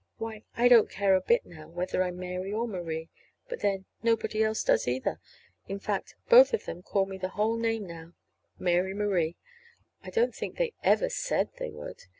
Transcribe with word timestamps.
Why, 0.17 0.41
I 0.57 0.67
don't 0.67 0.89
care 0.89 1.13
a 1.13 1.21
bit 1.21 1.45
now 1.45 1.67
whether 1.67 2.01
I'm 2.01 2.17
Mary 2.17 2.51
or 2.51 2.67
Marie. 2.67 3.09
But, 3.47 3.59
then, 3.59 3.85
nobody 4.01 4.41
else 4.43 4.63
does, 4.63 4.87
either. 4.87 5.19
In 5.67 5.77
fact, 5.77 6.15
both 6.27 6.55
of 6.55 6.65
them 6.65 6.81
call 6.81 7.05
me 7.05 7.19
the 7.19 7.29
whole 7.37 7.55
name 7.55 7.85
now, 7.85 8.13
Mary 8.57 8.95
Marie. 8.95 9.37
I 10.03 10.09
don't 10.09 10.33
think 10.33 10.57
they 10.57 10.73
ever 10.83 11.07
said 11.07 11.49
they 11.59 11.69
would. 11.69 12.05